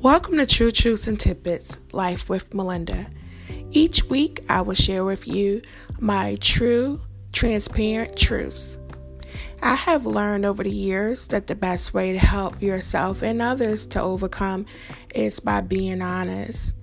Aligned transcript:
Welcome 0.00 0.36
to 0.36 0.46
True 0.46 0.70
Truths 0.70 1.08
and 1.08 1.18
Tidbits 1.18 1.78
Life 1.92 2.28
with 2.28 2.52
Melinda. 2.52 3.06
Each 3.70 4.04
week, 4.04 4.44
I 4.46 4.60
will 4.60 4.74
share 4.74 5.04
with 5.04 5.26
you 5.26 5.62
my 5.98 6.36
true, 6.36 7.00
transparent 7.32 8.14
truths. 8.14 8.78
I 9.62 9.74
have 9.74 10.04
learned 10.04 10.44
over 10.44 10.62
the 10.62 10.70
years 10.70 11.26
that 11.28 11.46
the 11.46 11.54
best 11.54 11.94
way 11.94 12.12
to 12.12 12.18
help 12.18 12.60
yourself 12.60 13.22
and 13.22 13.40
others 13.40 13.86
to 13.88 14.02
overcome 14.02 14.66
is 15.14 15.40
by 15.40 15.62
being 15.62 16.02
honest. 16.02 16.74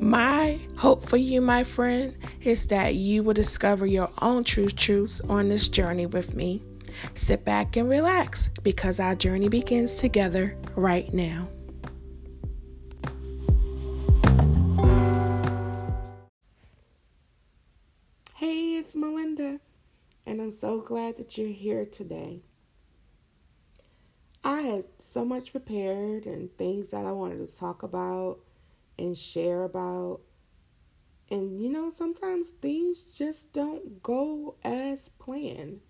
My 0.00 0.58
hope 0.76 1.08
for 1.08 1.18
you, 1.18 1.40
my 1.40 1.62
friend, 1.62 2.16
is 2.42 2.66
that 2.66 2.96
you 2.96 3.22
will 3.22 3.32
discover 3.32 3.86
your 3.86 4.10
own 4.20 4.42
true 4.42 4.68
truths 4.68 5.20
on 5.28 5.48
this 5.48 5.68
journey 5.68 6.06
with 6.06 6.34
me. 6.34 6.62
Sit 7.14 7.44
back 7.44 7.76
and 7.76 7.88
relax 7.88 8.50
because 8.64 8.98
our 8.98 9.14
journey 9.14 9.48
begins 9.48 9.98
together 9.98 10.58
right 10.74 11.14
now. 11.14 11.48
I'm 20.40 20.50
so 20.50 20.80
glad 20.80 21.18
that 21.18 21.36
you're 21.36 21.48
here 21.48 21.84
today. 21.84 22.40
I 24.42 24.62
had 24.62 24.84
so 24.98 25.24
much 25.24 25.52
prepared 25.52 26.24
and 26.24 26.56
things 26.56 26.90
that 26.90 27.04
I 27.04 27.12
wanted 27.12 27.46
to 27.46 27.56
talk 27.58 27.82
about 27.82 28.38
and 28.98 29.16
share 29.16 29.64
about. 29.64 30.20
And 31.30 31.60
you 31.60 31.68
know, 31.68 31.90
sometimes 31.90 32.48
things 32.48 32.98
just 33.14 33.52
don't 33.52 34.02
go 34.02 34.54
as 34.64 35.10
planned. 35.18 35.80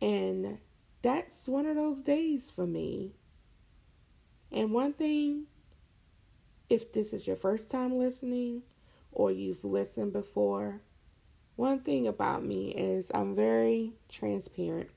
And 0.00 0.58
that's 1.02 1.46
one 1.46 1.66
of 1.66 1.76
those 1.76 2.02
days 2.02 2.50
for 2.50 2.66
me. 2.66 3.12
And 4.50 4.72
one 4.72 4.92
thing, 4.92 5.44
if 6.68 6.92
this 6.92 7.12
is 7.12 7.28
your 7.28 7.36
first 7.36 7.70
time 7.70 7.96
listening 7.96 8.62
or 9.12 9.30
you've 9.30 9.64
listened 9.64 10.12
before, 10.12 10.80
one 11.56 11.80
thing 11.80 12.06
about 12.06 12.44
me 12.44 12.70
is 12.70 13.10
I'm 13.14 13.34
very 13.34 13.92
transparent. 14.08 14.90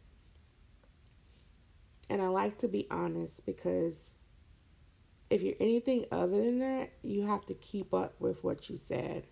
And 2.10 2.22
I 2.22 2.28
like 2.28 2.58
to 2.60 2.68
be 2.68 2.88
honest 2.90 3.46
because 3.46 4.14
if 5.30 5.42
you're 5.42 5.56
anything 5.60 6.06
other 6.12 6.38
than 6.42 6.60
that, 6.60 6.92
you 7.02 7.26
have 7.26 7.46
to 7.48 7.54
keep 7.56 7.94
up 7.94 8.14
with 8.20 8.44
what 8.44 8.70
you 8.70 8.78
said. 8.78 9.26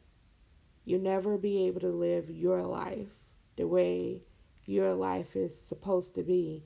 You'll 0.85 1.01
never 1.01 1.37
be 1.37 1.67
able 1.67 1.81
to 1.81 1.91
live 1.91 2.29
your 2.29 2.63
life 2.63 3.07
the 3.55 3.67
way 3.67 4.21
your 4.65 4.93
life 4.93 5.35
is 5.35 5.59
supposed 5.59 6.15
to 6.15 6.23
be. 6.23 6.63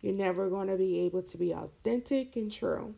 You're 0.00 0.14
never 0.14 0.50
going 0.50 0.68
to 0.68 0.76
be 0.76 1.00
able 1.00 1.22
to 1.22 1.38
be 1.38 1.52
authentic 1.52 2.36
and 2.36 2.52
true. 2.52 2.94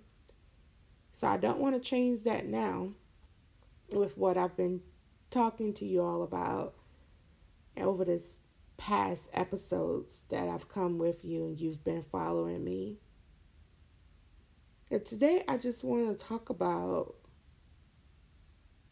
So 1.13 1.29
I 1.29 1.37
don't 1.37 1.59
want 1.59 1.75
to 1.75 1.81
change 1.81 2.25
that 2.25 2.47
now 2.47 2.91
with 3.93 4.17
what 4.17 4.37
I've 4.37 4.57
been 4.57 4.81
talking 5.31 5.75
to 5.75 5.85
you 5.85 6.03
all 6.03 6.23
about 6.23 6.75
over 7.83 8.05
this 8.05 8.37
past 8.77 9.29
episodes 9.35 10.25
that 10.31 10.49
I've 10.49 10.69
come 10.69 10.99
with 10.99 11.25
you 11.25 11.45
and 11.47 11.61
you've 11.61 11.85
been 11.85 12.05
following 12.11 12.65
me. 12.65 12.99
And 14.91 15.05
today 15.05 15.45
I 15.49 15.57
just 15.59 15.85
want 15.85 16.09
to 16.09 16.27
talk 16.27 16.49
about 16.49 17.15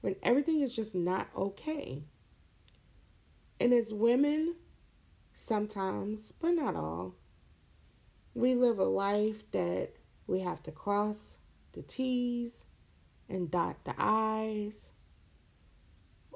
when 0.01 0.17
everything 0.23 0.61
is 0.61 0.75
just 0.75 0.95
not 0.95 1.28
okay. 1.37 2.03
And 3.59 3.73
as 3.73 3.95
women, 3.95 4.55
sometimes, 5.34 6.33
but 6.41 6.50
not 6.50 6.77
all. 6.77 7.15
We 8.34 8.55
live 8.55 8.78
a 8.78 8.84
life 8.84 9.50
that 9.53 9.91
we 10.27 10.41
have 10.41 10.62
to 10.65 10.73
cross 10.73 11.37
the 11.73 11.83
T's 11.83 12.65
and 13.28 13.50
dot 13.50 13.77
the 13.84 13.95
I's. 13.97 14.91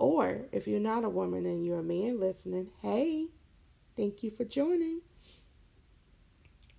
Or 0.00 0.46
if 0.50 0.66
you're 0.66 0.80
not 0.80 1.04
a 1.04 1.10
woman 1.10 1.44
and 1.44 1.62
you're 1.64 1.80
a 1.80 1.82
man 1.82 2.18
listening, 2.18 2.70
hey, 2.80 3.26
thank 3.98 4.22
you 4.22 4.30
for 4.30 4.46
joining. 4.46 5.02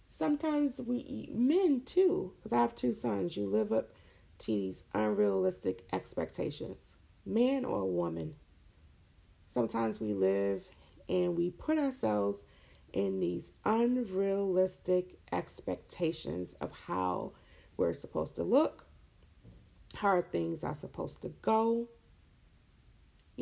Sometimes 0.07 0.81
we 0.81 1.29
men 1.31 1.83
too, 1.85 2.33
because 2.35 2.51
I 2.51 2.61
have 2.61 2.73
two 2.73 2.93
sons, 2.93 3.37
you 3.37 3.45
live 3.45 3.71
up 3.71 3.91
to 4.39 4.47
these 4.47 4.85
unrealistic 4.95 5.85
expectations, 5.93 6.95
man 7.23 7.63
or 7.63 7.85
woman. 7.85 8.33
Sometimes 9.51 9.99
we 9.99 10.15
live 10.15 10.63
and 11.07 11.37
we 11.37 11.51
put 11.51 11.77
ourselves 11.77 12.43
in 12.91 13.19
these 13.19 13.51
unrealistic 13.65 15.19
expectations 15.31 16.55
of 16.59 16.71
how 16.87 17.33
we're 17.77 17.93
supposed 17.93 18.33
to 18.37 18.43
look, 18.43 18.87
how 19.93 20.23
things 20.23 20.63
are 20.63 20.73
supposed 20.73 21.21
to 21.21 21.29
go. 21.43 21.87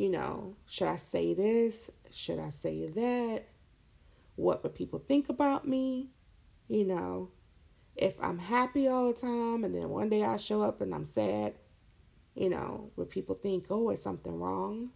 You 0.00 0.08
know, 0.08 0.56
should 0.64 0.88
I 0.88 0.96
say 0.96 1.34
this? 1.34 1.90
Should 2.10 2.38
I 2.38 2.48
say 2.48 2.88
that? 2.88 3.44
What 4.36 4.62
would 4.62 4.74
people 4.74 5.04
think 5.06 5.28
about 5.28 5.68
me? 5.68 6.08
You 6.68 6.86
know, 6.86 7.32
if 7.96 8.14
I'm 8.18 8.38
happy 8.38 8.88
all 8.88 9.08
the 9.08 9.12
time 9.12 9.62
and 9.62 9.74
then 9.74 9.90
one 9.90 10.08
day 10.08 10.24
I 10.24 10.38
show 10.38 10.62
up 10.62 10.80
and 10.80 10.94
I'm 10.94 11.04
sad, 11.04 11.52
you 12.34 12.48
know, 12.48 12.90
would 12.96 13.10
people 13.10 13.34
think, 13.34 13.66
oh, 13.68 13.90
is 13.90 14.00
something 14.00 14.40
wrong? 14.40 14.88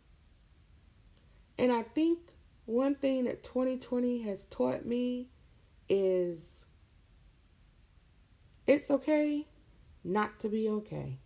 And 1.58 1.70
I 1.70 1.82
think 1.82 2.20
one 2.64 2.94
thing 2.94 3.24
that 3.24 3.44
2020 3.44 4.22
has 4.22 4.46
taught 4.46 4.86
me 4.86 5.28
is 5.86 6.64
it's 8.66 8.90
okay 8.90 9.46
not 10.02 10.40
to 10.40 10.48
be 10.48 10.70
okay. 10.70 11.18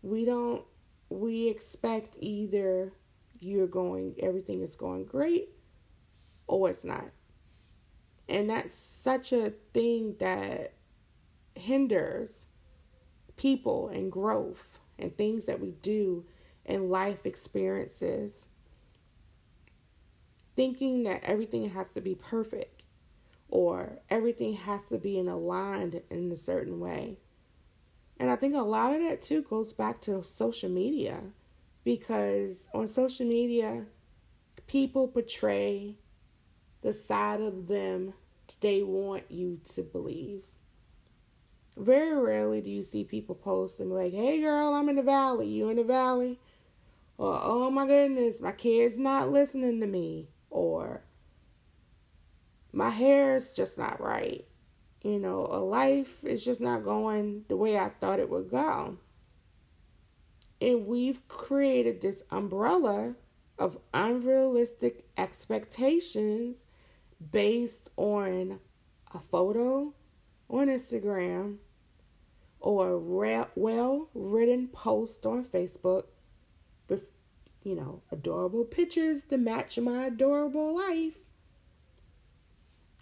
We 0.00 0.24
don't, 0.24 0.64
we 1.08 1.48
expect 1.48 2.16
either 2.20 2.92
you're 3.38 3.66
going, 3.66 4.14
everything 4.20 4.62
is 4.62 4.76
going 4.76 5.04
great 5.04 5.50
or 6.46 6.70
it's 6.70 6.84
not. 6.84 7.06
And 8.28 8.48
that's 8.48 8.74
such 8.74 9.32
a 9.32 9.52
thing 9.72 10.16
that 10.18 10.72
hinders 11.54 12.46
people 13.36 13.88
and 13.88 14.10
growth 14.10 14.78
and 14.98 15.16
things 15.16 15.44
that 15.44 15.60
we 15.60 15.72
do 15.82 16.24
and 16.66 16.90
life 16.90 17.26
experiences 17.26 18.48
thinking 20.56 21.02
that 21.02 21.24
everything 21.24 21.68
has 21.70 21.90
to 21.90 22.00
be 22.00 22.14
perfect 22.14 22.82
or 23.48 23.98
everything 24.08 24.54
has 24.54 24.82
to 24.88 24.98
be 24.98 25.18
in 25.18 25.28
aligned 25.28 26.00
in 26.10 26.30
a 26.32 26.36
certain 26.36 26.80
way. 26.80 27.18
And 28.18 28.30
I 28.30 28.36
think 28.36 28.54
a 28.54 28.60
lot 28.60 28.94
of 28.94 29.02
that 29.02 29.22
too 29.22 29.42
goes 29.42 29.72
back 29.72 30.00
to 30.02 30.22
social 30.22 30.70
media 30.70 31.20
because 31.82 32.68
on 32.74 32.88
social 32.88 33.26
media, 33.26 33.84
people 34.66 35.08
portray 35.08 35.96
the 36.82 36.94
side 36.94 37.40
of 37.40 37.66
them 37.66 38.14
they 38.60 38.82
want 38.82 39.24
you 39.30 39.60
to 39.74 39.82
believe. 39.82 40.42
Very 41.76 42.16
rarely 42.16 42.60
do 42.60 42.70
you 42.70 42.84
see 42.84 43.04
people 43.04 43.34
post 43.34 43.80
and 43.80 43.92
like, 43.92 44.12
hey 44.12 44.40
girl, 44.40 44.72
I'm 44.74 44.88
in 44.88 44.96
the 44.96 45.02
valley. 45.02 45.48
You 45.48 45.68
in 45.68 45.76
the 45.76 45.84
valley? 45.84 46.38
Or, 47.18 47.38
oh 47.42 47.70
my 47.70 47.86
goodness, 47.86 48.40
my 48.40 48.52
kid's 48.52 48.96
not 48.96 49.30
listening 49.30 49.80
to 49.80 49.86
me 49.86 50.28
or 50.50 51.02
my 52.72 52.90
hair 52.90 53.36
is 53.36 53.50
just 53.50 53.76
not 53.76 54.00
right. 54.00 54.46
You 55.04 55.18
know, 55.18 55.46
a 55.50 55.60
life 55.60 56.24
is 56.24 56.42
just 56.42 56.62
not 56.62 56.82
going 56.82 57.44
the 57.48 57.58
way 57.58 57.78
I 57.78 57.90
thought 57.90 58.20
it 58.20 58.30
would 58.30 58.50
go. 58.50 58.96
And 60.62 60.86
we've 60.86 61.28
created 61.28 62.00
this 62.00 62.22
umbrella 62.30 63.14
of 63.58 63.76
unrealistic 63.92 65.04
expectations 65.18 66.64
based 67.32 67.90
on 67.98 68.58
a 69.12 69.20
photo 69.30 69.92
on 70.48 70.68
Instagram 70.68 71.58
or 72.60 72.92
a 72.92 73.46
well 73.56 74.08
written 74.14 74.68
post 74.68 75.26
on 75.26 75.44
Facebook 75.44 76.04
with, 76.88 77.02
you 77.62 77.74
know, 77.74 78.00
adorable 78.10 78.64
pictures 78.64 79.24
to 79.24 79.36
match 79.36 79.78
my 79.78 80.06
adorable 80.06 80.74
life. 80.74 81.18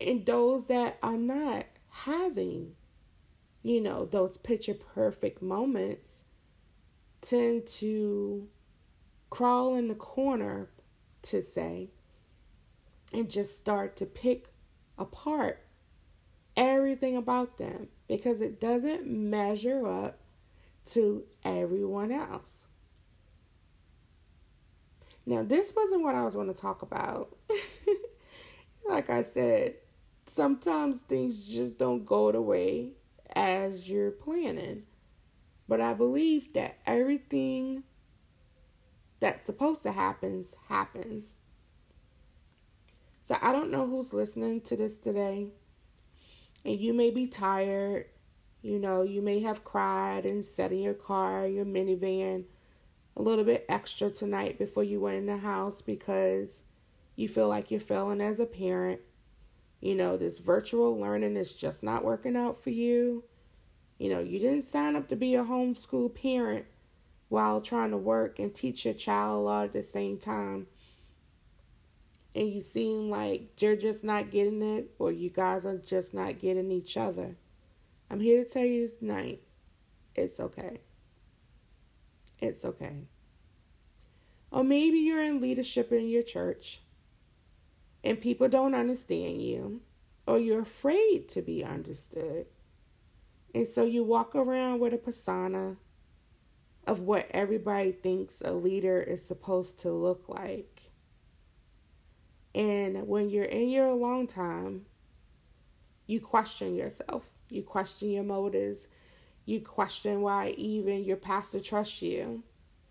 And 0.01 0.27
those 0.27 0.67
that 0.67 0.99
are 1.01 1.17
not 1.17 1.65
having, 1.93 2.73
you 3.63 3.81
know, 3.81 4.07
those 4.07 4.39
picture 4.39 4.75
perfect 4.75 5.43
moments 5.43 6.25
tend 7.21 7.67
to 7.67 8.49
crawl 9.31 9.77
in 9.77 9.89
the 9.89 9.95
corner, 9.95 10.69
to 11.23 11.41
say, 11.41 11.91
and 13.13 13.31
just 13.31 13.59
start 13.59 13.97
to 13.97 14.07
pick 14.07 14.49
apart 14.99 15.65
everything 16.57 17.17
about 17.17 17.59
them 17.59 17.87
because 18.09 18.41
it 18.41 18.61
doesn't 18.61 19.07
measure 19.07 19.87
up 19.87 20.19
to 20.87 21.25
everyone 21.45 22.11
else. 22.11 22.65
Now, 25.25 25.45
this 25.45 25.73
wasn't 25.77 26.03
what 26.03 26.17
I 26.17 26.25
was 26.25 26.35
going 26.35 26.53
to 26.53 26.61
talk 26.61 26.83
about. 26.83 27.37
like 28.89 29.09
I 29.09 29.23
said, 29.23 29.77
sometimes 30.33 31.01
things 31.01 31.45
just 31.45 31.79
don't 31.79 32.07
go 32.07 32.33
the 32.33 32.41
way 32.41 32.93
as 33.35 33.89
you're 33.89 34.11
planning. 34.11 34.85
But 35.69 35.81
I 35.81 35.95
believe 35.95 36.53
that 36.55 36.79
everything 36.87 37.85
that's 39.21 39.45
supposed 39.45 39.83
to 39.83 39.93
happen 39.93 40.45
happens. 40.69 41.37
So 43.23 43.37
I 43.41 43.53
don't 43.53 43.71
know 43.71 43.87
who's 43.87 44.13
listening 44.13 44.63
to 44.63 44.77
this 44.77 44.99
today. 44.99 45.49
And 46.65 46.81
you 46.81 46.93
may 46.93 47.11
be 47.11 47.27
tired. 47.27 48.07
You 48.63 48.79
know, 48.79 49.03
you 49.03 49.23
may 49.23 49.41
have 49.41 49.65
cried 49.65 50.25
and 50.25 50.45
sat 50.45 50.73
in 50.73 50.79
your 50.79 50.95
car, 50.95 51.47
your 51.47 51.65
minivan, 51.65 52.45
a 53.17 53.23
little 53.23 53.45
bit 53.45 53.67
extra 53.69 54.11
tonight 54.11 54.59
before 54.59 54.85
you 54.85 55.01
went 55.01 55.17
in 55.17 55.27
the 55.27 55.37
house 55.37 55.83
because 55.83 56.61
you 57.17 57.29
feel 57.29 57.49
like 57.49 57.71
you're 57.71 57.81
failing 57.81 58.21
as 58.21 58.41
a 58.41 58.47
parent. 58.47 59.01
You 59.83 59.97
know, 59.97 60.17
this 60.17 60.39
virtual 60.39 60.97
learning 60.97 61.37
is 61.37 61.53
just 61.53 61.83
not 61.83 62.05
working 62.05 62.37
out 62.37 62.63
for 62.63 62.71
you. 62.71 63.25
You 63.99 64.11
know, 64.11 64.21
you 64.21 64.39
didn't 64.39 64.67
sign 64.67 64.95
up 64.95 65.09
to 65.09 65.17
be 65.17 65.35
a 65.35 65.43
homeschool 65.43 66.15
parent 66.15 66.67
while 67.29 67.61
trying 67.61 67.91
to 67.91 67.97
work 67.97 68.39
and 68.39 68.55
teach 68.55 68.85
your 68.85 68.95
child 68.95 69.41
a 69.41 69.43
lot 69.43 69.65
at 69.65 69.73
the 69.73 69.83
same 69.83 70.19
time. 70.19 70.69
And 72.37 72.49
you 72.49 72.61
seem 72.61 73.11
like 73.11 73.61
you're 73.61 73.75
just 73.75 74.05
not 74.05 74.31
getting 74.31 74.63
it, 74.63 74.95
or 75.01 75.11
you 75.11 75.31
guys 75.31 75.67
are 75.67 75.79
just 75.79 76.15
not 76.15 76.39
getting 76.39 76.71
each 76.71 76.97
other. 76.97 77.35
I'm 78.09 78.21
here 78.21 78.45
to 78.45 78.49
tell 78.49 78.65
you 78.65 78.89
tonight 78.89 79.43
it's 80.15 80.39
okay. 80.39 80.79
It's 82.39 82.65
okay. 82.65 83.09
Or 84.53 84.63
maybe 84.63 84.99
you're 84.99 85.23
in 85.23 85.41
leadership 85.41 85.91
in 85.91 86.09
your 86.09 86.23
church 86.23 86.82
and 88.05 88.21
people 88.21 88.49
don't 88.49 88.75
understand 88.75 89.43
you, 89.43 89.81
or 90.27 90.39
you're 90.39 90.63
afraid 90.63 91.29
to 91.31 91.43
be 91.43 91.65
understood. 91.65 92.47
And 93.55 93.67
so 93.67 93.85
you 93.85 94.03
walk 94.03 94.35
around 94.35 94.81
with 94.81 94.95
a 94.95 94.99
persona 94.99 95.77
of 96.87 97.01
what 97.01 97.29
everybody 97.31 97.93
thinks 97.93 98.43
a 98.45 98.53
leader 98.53 99.01
is 99.01 99.25
supposed 99.25 99.81
to 99.81 99.93
look 99.93 100.29
like. 100.29 100.83
And 102.55 103.07
when 103.07 103.31
you're 103.31 103.45
in 103.45 103.69
your 103.69 103.87
alone 103.87 104.27
time, 104.27 104.87
you 106.07 106.21
question 106.21 106.75
yourself. 106.75 107.25
You 107.49 107.63
question 107.63 108.11
your 108.11 108.25
motives. 108.25 108.89
You 109.45 109.61
question 109.61 110.23
why 110.23 110.55
even 110.59 111.05
your 111.05 111.17
pastor 111.17 111.61
trusts 111.61 112.03
you. 112.03 112.43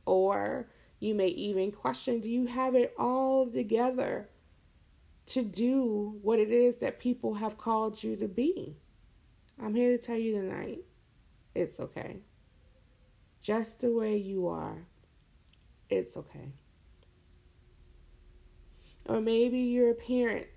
Or 0.06 0.68
you 1.00 1.14
may 1.16 1.28
even 1.28 1.72
question 1.72 2.22
do 2.22 2.30
you 2.30 2.46
have 2.46 2.76
it 2.76 2.94
all 2.98 3.48
together 3.48 4.30
to 5.28 5.44
do 5.44 6.18
what 6.22 6.40
it 6.40 6.52
is 6.52 6.78
that 6.78 7.00
people 7.00 7.34
have 7.36 7.58
called 7.58 8.04
you 8.04 8.16
to 8.18 8.28
be? 8.28 8.78
I'm 9.62 9.76
here 9.76 9.98
to 9.98 10.04
tell 10.04 10.18
you 10.18 10.34
tonight 10.34 10.80
it's 11.54 11.80
okay. 11.80 12.18
Just 13.42 13.82
the 13.82 13.92
way 13.92 14.18
you 14.18 14.48
are, 14.48 14.78
it's 15.90 16.18
okay. 16.18 16.52
Or 19.06 19.20
maybe 19.20 19.60
you're 19.60 19.92
a 19.92 19.96
parent 19.96 20.48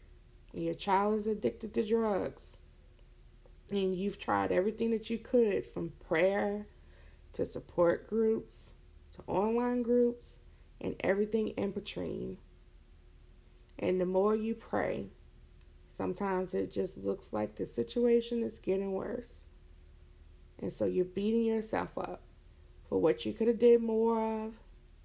and 0.52 0.62
your 0.62 0.75
child 0.75 1.19
is 1.19 1.26
addicted 1.26 1.75
to 1.75 1.87
drugs 1.87 2.56
and 3.70 3.96
you've 3.96 4.19
tried 4.19 4.52
everything 4.52 4.90
that 4.90 5.10
you 5.10 5.19
could 5.19 5.67
from 5.67 5.93
prayer 6.06 6.67
to 7.32 7.46
support 7.46 8.08
groups 8.08 8.72
to 9.14 9.22
online 9.26 9.82
groups 9.82 10.38
and 10.81 10.94
everything 11.00 11.49
in 11.50 11.70
between. 11.70 12.38
And 13.79 14.00
the 14.00 14.06
more 14.06 14.37
you 14.37 14.55
pray, 14.55 15.09
sometimes 15.88 16.55
it 16.55 16.73
just 16.73 16.99
looks 16.99 17.32
like 17.32 17.56
the 17.56 17.67
situation 17.67 18.43
is 18.43 18.59
getting 18.59 18.93
worse. 18.93 19.44
And 20.61 20.73
so 20.73 20.85
you're 20.85 21.05
beating 21.05 21.44
yourself 21.44 21.97
up 21.99 22.23
for 22.88 23.00
what 23.00 23.26
you 23.26 23.32
could 23.32 23.49
have 23.49 23.59
did 23.59 23.82
more 23.82 24.44
of, 24.44 24.55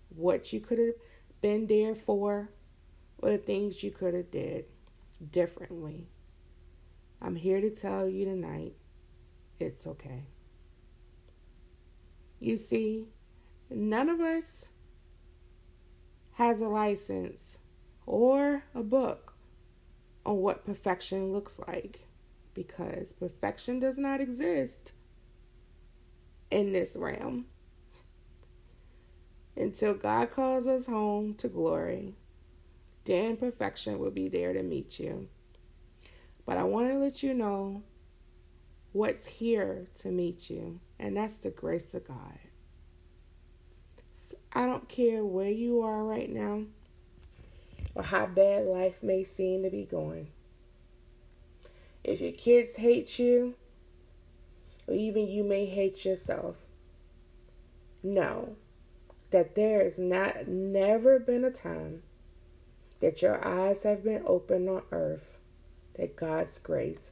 what 0.09 0.53
you 0.53 0.59
could 0.59 0.79
have 0.79 0.93
been 1.41 1.67
there 1.67 1.95
for, 1.95 2.49
or 3.17 3.31
the 3.31 3.37
things 3.37 3.83
you 3.83 3.91
could 3.91 4.13
have 4.13 4.31
did 4.31 4.65
differently. 5.31 6.07
I'm 7.21 7.35
here 7.35 7.59
to 7.59 7.69
tell 7.69 8.07
you 8.07 8.25
tonight 8.25 8.73
it's 9.59 9.87
okay. 9.87 10.23
You 12.39 12.55
see, 12.55 13.07
none 13.69 14.07
of 14.07 14.21
us 14.21 14.65
has 16.33 16.61
a 16.61 16.69
license 16.69 17.57
or 18.09 18.63
a 18.73 18.81
book 18.81 19.35
on 20.25 20.37
what 20.37 20.65
perfection 20.65 21.31
looks 21.31 21.59
like 21.67 21.99
because 22.55 23.13
perfection 23.13 23.79
does 23.79 23.99
not 23.99 24.19
exist 24.19 24.93
in 26.49 26.73
this 26.73 26.95
realm 26.95 27.45
until 29.55 29.93
God 29.93 30.31
calls 30.31 30.65
us 30.65 30.87
home 30.87 31.35
to 31.35 31.47
glory. 31.47 32.15
Then 33.05 33.37
perfection 33.37 33.99
will 33.99 34.11
be 34.11 34.27
there 34.27 34.53
to 34.53 34.63
meet 34.63 34.99
you. 34.99 35.27
But 36.47 36.57
I 36.57 36.63
want 36.63 36.89
to 36.89 36.97
let 36.97 37.21
you 37.21 37.35
know 37.35 37.83
what's 38.91 39.27
here 39.27 39.87
to 39.99 40.09
meet 40.09 40.49
you, 40.49 40.79
and 40.97 41.15
that's 41.15 41.35
the 41.35 41.51
grace 41.51 41.93
of 41.93 42.07
God. 42.07 42.39
I 44.51 44.65
don't 44.65 44.89
care 44.89 45.23
where 45.23 45.51
you 45.51 45.83
are 45.83 46.03
right 46.03 46.29
now 46.29 46.63
or 47.95 48.03
how 48.03 48.25
bad 48.25 48.65
life 48.65 49.01
may 49.01 49.23
seem 49.23 49.63
to 49.63 49.69
be 49.69 49.83
going. 49.83 50.27
If 52.03 52.21
your 52.21 52.31
kids 52.31 52.75
hate 52.75 53.19
you, 53.19 53.55
or 54.87 54.93
even 54.93 55.27
you 55.27 55.43
may 55.43 55.65
hate 55.65 56.05
yourself, 56.05 56.55
know 58.01 58.55
that 59.31 59.55
there 59.55 59.83
has 59.83 59.97
not 59.97 60.47
never 60.47 61.19
been 61.19 61.43
a 61.43 61.51
time 61.51 62.01
that 62.99 63.21
your 63.21 63.45
eyes 63.45 63.83
have 63.83 64.03
been 64.03 64.23
opened 64.25 64.69
on 64.69 64.81
earth 64.91 65.37
that 65.95 66.15
God's 66.15 66.57
grace 66.59 67.11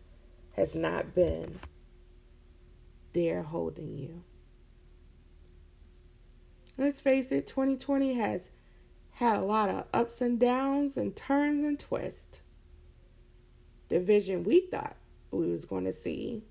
has 0.54 0.74
not 0.74 1.14
been 1.14 1.60
there 3.14 3.44
holding 3.44 3.98
you. 3.98 4.24
Let's 6.78 7.02
face 7.02 7.32
it, 7.32 7.48
2020 7.48 8.14
has 8.16 8.50
had 9.18 9.40
a 9.40 9.44
lot 9.44 9.68
of 9.68 9.84
ups 9.96 10.22
and 10.22 10.40
downs 10.40 10.96
and 10.96 11.16
turns 11.16 11.66
and 11.66 11.80
twists. 11.80 12.42
The 13.90 14.00
vision 14.00 14.44
we 14.44 14.62
thought 14.62 14.96
we 15.32 15.50
was 15.50 15.66
going 15.66 15.86
to 15.86 15.94
see 15.94 16.44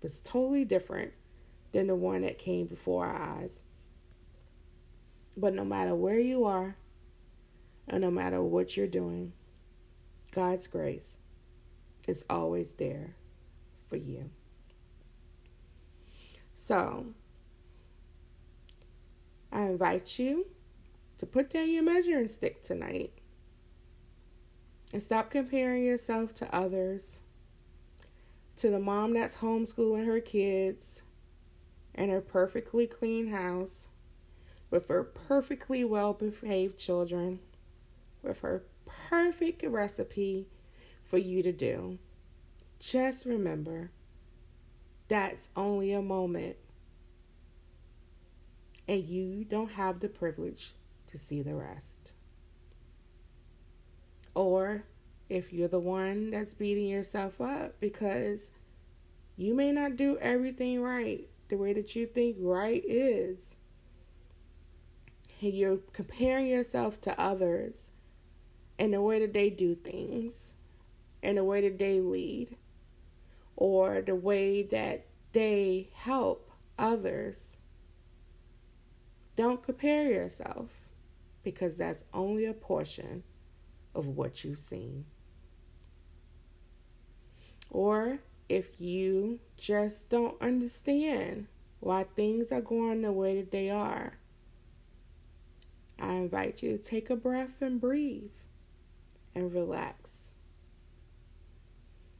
was 0.00 0.20
totally 0.20 0.64
different 0.64 1.14
than 1.72 1.88
the 1.88 1.96
one 1.96 2.22
that 2.22 2.38
came 2.38 2.66
before 2.68 3.06
our 3.06 3.40
eyes. 3.40 3.64
But 5.36 5.52
no 5.52 5.64
matter 5.64 5.96
where 5.96 6.20
you 6.20 6.44
are, 6.44 6.76
and 7.88 8.02
no 8.02 8.12
matter 8.12 8.40
what 8.40 8.76
you're 8.76 8.86
doing, 8.86 9.32
God's 10.30 10.68
grace 10.68 11.18
is 12.06 12.24
always 12.30 12.74
there 12.74 13.16
for 13.88 13.96
you. 13.96 14.30
So, 16.54 17.06
I 19.50 19.62
invite 19.62 20.20
you 20.20 20.46
to 21.18 21.26
put 21.26 21.50
down 21.50 21.70
your 21.70 21.82
measuring 21.82 22.28
stick 22.28 22.62
tonight 22.62 23.12
and 24.92 25.02
stop 25.02 25.30
comparing 25.30 25.84
yourself 25.84 26.34
to 26.34 26.54
others, 26.54 27.18
to 28.56 28.70
the 28.70 28.78
mom 28.78 29.12
that's 29.12 29.36
homeschooling 29.36 30.06
her 30.06 30.20
kids 30.20 31.02
and 31.94 32.10
her 32.10 32.20
perfectly 32.20 32.86
clean 32.86 33.28
house 33.28 33.88
with 34.70 34.88
her 34.88 35.04
perfectly 35.04 35.84
well 35.84 36.12
behaved 36.12 36.78
children, 36.78 37.38
with 38.22 38.40
her 38.40 38.62
perfect 39.08 39.64
recipe 39.64 40.46
for 41.04 41.18
you 41.18 41.42
to 41.42 41.52
do. 41.52 41.98
Just 42.78 43.24
remember 43.24 43.90
that's 45.08 45.48
only 45.56 45.92
a 45.92 46.02
moment, 46.02 46.56
and 48.88 49.04
you 49.04 49.44
don't 49.44 49.72
have 49.72 50.00
the 50.00 50.08
privilege 50.08 50.74
to 51.16 51.24
see 51.24 51.42
the 51.42 51.54
rest. 51.54 52.12
Or 54.34 54.84
if 55.28 55.52
you're 55.52 55.68
the 55.68 55.78
one 55.78 56.30
that's 56.30 56.54
beating 56.54 56.86
yourself 56.86 57.40
up 57.40 57.80
because 57.80 58.50
you 59.36 59.54
may 59.54 59.72
not 59.72 59.96
do 59.96 60.18
everything 60.18 60.82
right 60.82 61.26
the 61.48 61.56
way 61.56 61.72
that 61.72 61.96
you 61.96 62.06
think 62.06 62.36
right 62.40 62.82
is, 62.86 63.56
and 65.40 65.54
you're 65.54 65.78
comparing 65.92 66.46
yourself 66.46 67.00
to 67.02 67.20
others 67.20 67.90
and 68.78 68.92
the 68.92 69.00
way 69.00 69.20
that 69.20 69.32
they 69.32 69.48
do 69.48 69.74
things 69.74 70.52
and 71.22 71.38
the 71.38 71.44
way 71.44 71.60
that 71.62 71.78
they 71.78 72.00
lead 72.00 72.56
or 73.54 74.02
the 74.02 74.14
way 74.14 74.62
that 74.62 75.06
they 75.32 75.88
help 75.94 76.50
others. 76.78 77.58
Don't 79.36 79.62
compare 79.62 80.10
yourself 80.10 80.75
because 81.46 81.76
that's 81.76 82.02
only 82.12 82.44
a 82.46 82.52
portion 82.52 83.22
of 83.94 84.08
what 84.08 84.42
you've 84.42 84.58
seen. 84.58 85.04
Or 87.70 88.18
if 88.48 88.80
you 88.80 89.38
just 89.56 90.10
don't 90.10 90.34
understand 90.42 91.46
why 91.78 92.02
things 92.02 92.50
are 92.50 92.60
going 92.60 93.02
the 93.02 93.12
way 93.12 93.36
that 93.36 93.52
they 93.52 93.70
are, 93.70 94.14
I 96.00 96.14
invite 96.14 96.64
you 96.64 96.76
to 96.76 96.82
take 96.82 97.10
a 97.10 97.16
breath 97.16 97.62
and 97.62 97.80
breathe 97.80 98.32
and 99.36 99.54
relax. 99.54 100.32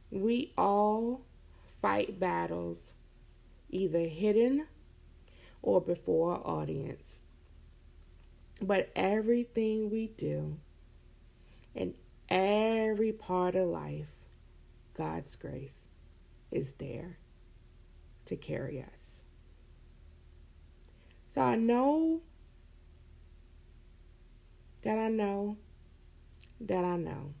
We 0.09 0.53
all 0.57 1.25
fight 1.81 2.17
battles 2.17 2.93
either 3.69 4.07
hidden 4.07 4.67
or 5.61 5.81
before 5.81 6.35
our 6.35 6.47
audience. 6.47 7.23
But 8.61 8.91
everything 8.95 9.89
we 9.89 10.07
do 10.07 10.57
in 11.75 11.93
every 12.29 13.11
part 13.11 13.55
of 13.55 13.67
life, 13.67 14.07
God's 14.95 15.35
grace 15.35 15.85
is 16.51 16.73
there 16.79 17.19
to 18.25 18.35
carry 18.35 18.81
us. 18.81 19.21
So 21.35 21.41
I 21.41 21.55
know 21.55 22.21
that 24.81 24.97
I 24.97 25.09
know 25.09 25.57
that 26.59 26.83
I 26.83 26.97
know 26.97 27.33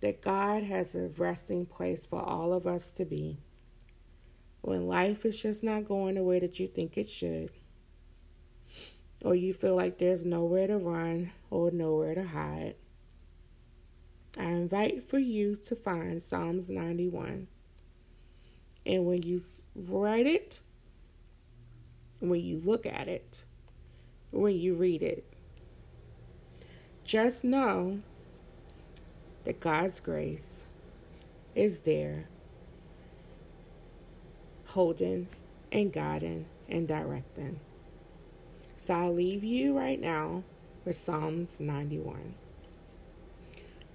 that 0.00 0.20
God 0.20 0.62
has 0.62 0.94
a 0.94 1.08
resting 1.16 1.66
place 1.66 2.06
for 2.06 2.20
all 2.20 2.52
of 2.52 2.66
us 2.66 2.90
to 2.90 3.04
be 3.04 3.38
when 4.60 4.86
life 4.86 5.24
is 5.26 5.40
just 5.40 5.64
not 5.64 5.88
going 5.88 6.14
the 6.14 6.22
way 6.22 6.38
that 6.38 6.60
you 6.60 6.66
think 6.66 6.96
it 6.96 7.08
should, 7.08 7.50
or 9.24 9.34
you 9.34 9.54
feel 9.54 9.74
like 9.74 9.96
there's 9.96 10.24
nowhere 10.26 10.66
to 10.66 10.76
run 10.76 11.32
or 11.50 11.70
nowhere 11.70 12.14
to 12.14 12.24
hide. 12.24 12.74
I 14.38 14.44
invite 14.44 15.08
for 15.08 15.18
you 15.18 15.56
to 15.64 15.74
find 15.74 16.22
Psalms 16.22 16.68
91. 16.68 17.48
And 18.84 19.06
when 19.06 19.22
you 19.22 19.40
write 19.74 20.26
it, 20.26 20.60
when 22.20 22.40
you 22.40 22.58
look 22.58 22.84
at 22.84 23.08
it, 23.08 23.44
when 24.30 24.58
you 24.58 24.74
read 24.74 25.02
it, 25.02 25.24
just 27.02 27.44
know 27.44 28.00
that 29.44 29.60
God's 29.60 30.00
grace 30.00 30.66
is 31.54 31.80
there, 31.80 32.28
holding 34.66 35.28
and 35.72 35.92
guiding 35.92 36.44
and 36.68 36.86
directing. 36.86 37.60
So 38.84 38.92
I'll 38.92 39.14
leave 39.14 39.42
you 39.42 39.74
right 39.74 39.98
now 39.98 40.42
with 40.84 40.98
Psalms 40.98 41.58
91. 41.58 42.34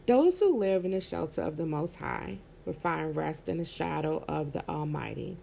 Those 0.07 0.39
who 0.39 0.57
live 0.57 0.83
in 0.83 0.89
the 0.89 0.99
shelter 0.99 1.43
of 1.43 1.57
the 1.57 1.67
Most 1.67 1.97
High 1.97 2.39
will 2.65 2.73
find 2.73 3.15
rest 3.15 3.47
in 3.47 3.59
the 3.59 3.65
shadow 3.65 4.25
of 4.27 4.51
the 4.51 4.67
Almighty. 4.67 5.37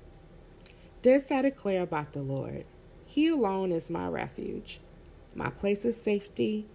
This 1.02 1.30
I 1.30 1.42
declare 1.42 1.82
about 1.82 2.12
the 2.12 2.22
Lord 2.22 2.64
He 3.04 3.28
alone 3.28 3.70
is 3.70 3.88
my 3.88 4.08
refuge, 4.08 4.80
my 5.32 5.50
place 5.50 5.84
of 5.84 5.94
safety 5.94 6.66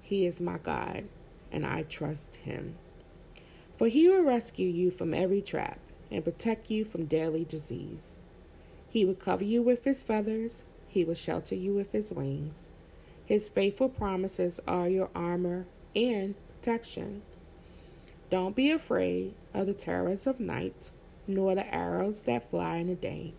he 0.00 0.24
is 0.24 0.40
my 0.40 0.58
God, 0.58 1.06
and 1.50 1.66
I 1.66 1.82
trust 1.82 2.36
him. 2.36 2.76
For 3.76 3.88
he 3.88 4.08
will 4.08 4.22
rescue 4.22 4.68
you 4.68 4.92
from 4.92 5.12
every 5.12 5.42
trap 5.42 5.80
and 6.12 6.22
protect 6.22 6.70
you 6.70 6.84
from 6.84 7.06
deadly 7.06 7.44
disease. 7.44 8.18
He 8.88 9.04
will 9.04 9.16
cover 9.16 9.42
you 9.42 9.62
with 9.62 9.82
his 9.82 10.04
feathers, 10.04 10.62
he 10.90 11.04
will 11.04 11.14
shelter 11.14 11.54
you 11.54 11.72
with 11.72 11.92
his 11.92 12.10
wings. 12.10 12.68
His 13.24 13.48
faithful 13.48 13.88
promises 13.88 14.58
are 14.66 14.88
your 14.88 15.08
armor 15.14 15.66
and 15.94 16.34
protection. 16.48 17.22
Don't 18.28 18.56
be 18.56 18.70
afraid 18.70 19.34
of 19.54 19.68
the 19.68 19.74
terrors 19.74 20.26
of 20.26 20.40
night, 20.40 20.90
nor 21.28 21.54
the 21.54 21.72
arrows 21.72 22.22
that 22.22 22.50
fly 22.50 22.78
in 22.78 22.88
the 22.88 22.96
day. 22.96 23.34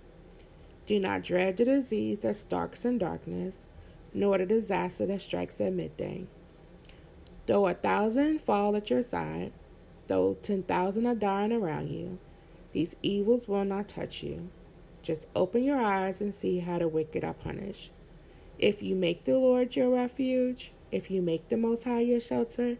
Do 0.88 0.98
not 1.00 1.24
dread 1.24 1.58
the 1.58 1.66
disease 1.66 2.20
that 2.20 2.38
stalks 2.38 2.86
in 2.86 2.98
darkness, 2.98 3.66
nor 4.14 4.38
the 4.38 4.46
disaster 4.46 5.06
that 5.06 5.22
strikes 5.22 5.60
at 5.60 5.74
midday. 5.74 6.26
Though 7.46 7.68
a 7.68 7.74
thousand 7.74 8.40
fall 8.40 8.76
at 8.78 8.90
your 8.90 9.04
side, 9.04 9.52
though 10.08 10.38
ten 10.42 10.64
thousand 10.64 11.06
are 11.06 11.16
dying 11.16 11.52
around 11.52 11.90
you, 11.90 12.18
these 12.72 12.96
evils 13.02 13.50
will 13.50 13.66
not 13.66 13.90
touch 13.90 14.24
you. 14.24 14.50
Just 15.02 15.28
open 15.36 15.64
your 15.64 15.80
eyes 15.80 16.22
and 16.22 16.34
see 16.34 16.60
how 16.60 16.78
the 16.80 16.88
wicked 16.88 17.24
are 17.24 17.34
punished. 17.34 17.92
If 18.60 18.84
you 18.84 18.96
make 18.96 19.24
the 19.24 19.38
Lord 19.38 19.76
your 19.76 19.90
refuge, 19.90 20.72
if 20.92 21.10
you 21.10 21.22
make 21.22 21.50
the 21.50 21.58
Most 21.58 21.86
High 21.86 22.02
your 22.02 22.20
shelter, 22.20 22.78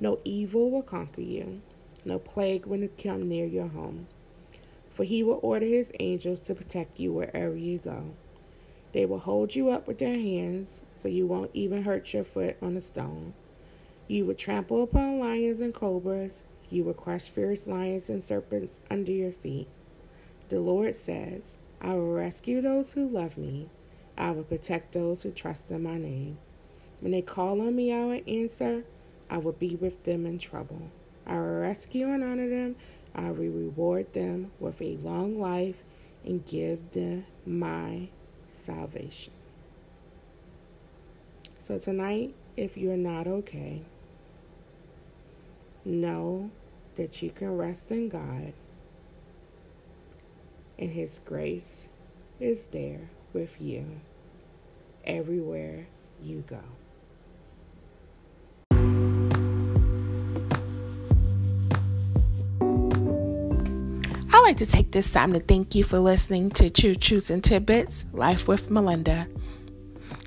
no 0.00 0.20
evil 0.24 0.70
will 0.70 0.82
conquer 0.82 1.20
you, 1.20 1.60
no 2.04 2.18
plague 2.18 2.64
will 2.64 2.88
come 3.02 3.28
near 3.28 3.44
your 3.44 3.68
home. 3.68 4.06
For 4.90 5.04
he 5.04 5.22
will 5.22 5.40
order 5.42 5.66
his 5.66 5.92
angels 6.00 6.40
to 6.42 6.54
protect 6.54 6.98
you 6.98 7.12
wherever 7.12 7.56
you 7.56 7.78
go. 7.78 8.14
They 8.92 9.04
will 9.04 9.18
hold 9.18 9.54
you 9.54 9.68
up 9.68 9.86
with 9.86 9.98
their 9.98 10.14
hands 10.14 10.82
so 10.94 11.08
you 11.08 11.26
won't 11.26 11.50
even 11.52 11.82
hurt 11.82 12.12
your 12.14 12.24
foot 12.24 12.56
on 12.62 12.76
a 12.76 12.80
stone. 12.80 13.34
You 14.06 14.24
would 14.24 14.38
trample 14.38 14.82
upon 14.82 15.18
lions 15.18 15.60
and 15.60 15.74
cobras. 15.74 16.42
You 16.70 16.84
would 16.84 16.96
crush 16.96 17.28
fierce 17.28 17.66
lions 17.66 18.08
and 18.08 18.24
serpents 18.24 18.80
under 18.90 19.12
your 19.12 19.32
feet. 19.32 19.68
The 20.48 20.60
Lord 20.60 20.96
says, 20.96 21.56
I 21.80 21.94
will 21.94 22.12
rescue 22.12 22.60
those 22.60 22.92
who 22.92 23.08
love 23.08 23.36
me. 23.36 23.68
I 24.16 24.30
will 24.32 24.44
protect 24.44 24.92
those 24.92 25.22
who 25.22 25.30
trust 25.30 25.70
in 25.70 25.82
my 25.82 25.98
name. 25.98 26.38
When 27.00 27.12
they 27.12 27.22
call 27.22 27.60
on 27.60 27.76
me, 27.76 27.92
I 27.92 28.04
will 28.04 28.22
answer. 28.26 28.84
I 29.30 29.38
will 29.38 29.52
be 29.52 29.76
with 29.76 30.04
them 30.04 30.26
in 30.26 30.38
trouble. 30.38 30.90
I 31.26 31.34
will 31.34 31.60
rescue 31.60 32.08
and 32.08 32.24
honor 32.24 32.48
them. 32.48 32.76
I 33.14 33.30
will 33.30 33.50
reward 33.50 34.12
them 34.12 34.50
with 34.58 34.80
a 34.80 34.96
long 34.96 35.40
life 35.40 35.84
and 36.24 36.44
give 36.46 36.92
them 36.92 37.26
my 37.46 38.08
salvation. 38.46 39.32
So, 41.60 41.78
tonight, 41.78 42.34
if 42.56 42.76
you're 42.76 42.96
not 42.96 43.26
okay, 43.26 43.82
Know 45.88 46.50
that 46.96 47.22
you 47.22 47.30
can 47.30 47.56
rest 47.56 47.90
in 47.90 48.10
God, 48.10 48.52
and 50.78 50.92
His 50.92 51.20
grace 51.24 51.88
is 52.38 52.66
there 52.66 53.10
with 53.32 53.60
you 53.60 54.00
everywhere 55.04 55.86
you 56.22 56.44
go. 56.46 56.60
I'd 64.30 64.52
like 64.52 64.56
to 64.58 64.66
take 64.66 64.92
this 64.92 65.12
time 65.12 65.32
to 65.34 65.40
thank 65.40 65.74
you 65.74 65.84
for 65.84 65.98
listening 65.98 66.50
to 66.52 66.70
True 66.70 66.94
Truths 66.94 67.30
and 67.30 67.42
Tidbits 67.42 68.06
Life 68.12 68.48
with 68.48 68.70
Melinda. 68.70 69.26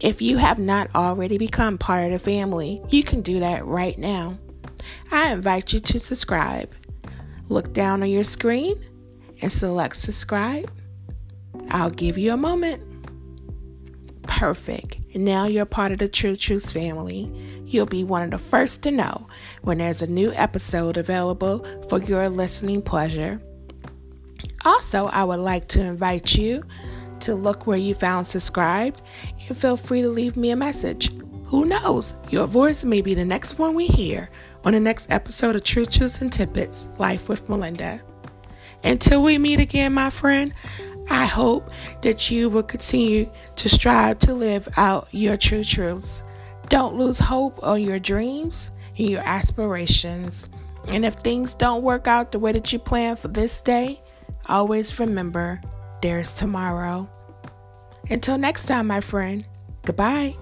If 0.01 0.21
you 0.21 0.37
have 0.37 0.59
not 0.59 0.93
already 0.95 1.37
become 1.37 1.77
part 1.77 2.05
of 2.05 2.11
the 2.11 2.19
family, 2.19 2.81
you 2.89 3.03
can 3.03 3.21
do 3.21 3.39
that 3.39 3.65
right 3.65 3.97
now. 3.97 4.37
I 5.11 5.31
invite 5.31 5.73
you 5.73 5.79
to 5.79 5.99
subscribe. 5.99 6.73
Look 7.49 7.73
down 7.73 8.03
on 8.03 8.09
your 8.09 8.23
screen 8.23 8.79
and 9.41 9.51
select 9.51 9.95
subscribe. 9.95 10.71
I'll 11.69 11.89
give 11.89 12.17
you 12.17 12.33
a 12.33 12.37
moment. 12.37 12.83
Perfect. 14.23 14.97
Now 15.15 15.45
you're 15.45 15.65
part 15.65 15.91
of 15.91 15.99
the 15.99 16.07
True 16.07 16.35
Truths 16.35 16.71
family. 16.71 17.31
You'll 17.65 17.85
be 17.85 18.03
one 18.03 18.23
of 18.23 18.31
the 18.31 18.37
first 18.37 18.81
to 18.83 18.91
know 18.91 19.27
when 19.61 19.77
there's 19.77 20.01
a 20.01 20.07
new 20.07 20.31
episode 20.33 20.97
available 20.97 21.65
for 21.89 22.01
your 22.01 22.29
listening 22.29 22.81
pleasure. 22.81 23.41
Also, 24.65 25.07
I 25.07 25.23
would 25.23 25.39
like 25.39 25.67
to 25.69 25.81
invite 25.81 26.35
you 26.35 26.63
to 27.21 27.35
look 27.35 27.67
where 27.67 27.77
you 27.77 27.93
found 27.93 28.27
subscribed 28.27 29.01
and 29.47 29.57
feel 29.57 29.77
free 29.77 30.01
to 30.01 30.09
leave 30.09 30.35
me 30.35 30.51
a 30.51 30.55
message. 30.55 31.11
Who 31.47 31.65
knows? 31.65 32.13
Your 32.29 32.47
voice 32.47 32.83
may 32.83 33.01
be 33.01 33.13
the 33.13 33.25
next 33.25 33.59
one 33.59 33.75
we 33.75 33.87
hear 33.87 34.29
on 34.63 34.73
the 34.73 34.79
next 34.79 35.11
episode 35.11 35.55
of 35.55 35.63
True 35.63 35.85
Truths 35.85 36.21
and 36.21 36.31
Tidbits 36.31 36.89
Life 36.97 37.27
with 37.27 37.47
Melinda. 37.49 38.01
Until 38.83 39.23
we 39.23 39.37
meet 39.37 39.59
again, 39.59 39.93
my 39.93 40.09
friend, 40.09 40.53
I 41.09 41.25
hope 41.25 41.69
that 42.01 42.31
you 42.31 42.49
will 42.49 42.63
continue 42.63 43.29
to 43.57 43.69
strive 43.69 44.19
to 44.19 44.33
live 44.33 44.67
out 44.77 45.07
your 45.11 45.37
true 45.37 45.63
truths. 45.63 46.23
Don't 46.69 46.95
lose 46.95 47.19
hope 47.19 47.61
on 47.63 47.81
your 47.81 47.99
dreams 47.99 48.71
and 48.97 49.09
your 49.09 49.21
aspirations. 49.21 50.49
And 50.87 51.05
if 51.05 51.15
things 51.15 51.53
don't 51.53 51.83
work 51.83 52.07
out 52.07 52.31
the 52.31 52.39
way 52.39 52.53
that 52.53 52.71
you 52.71 52.79
plan 52.79 53.15
for 53.15 53.27
this 53.27 53.61
day, 53.61 54.01
always 54.47 54.99
remember 54.99 55.61
there's 56.01 56.33
tomorrow. 56.33 57.09
Until 58.09 58.37
next 58.37 58.65
time, 58.65 58.87
my 58.87 59.01
friend, 59.01 59.45
goodbye. 59.85 60.35